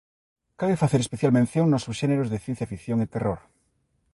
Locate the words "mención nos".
1.39-1.83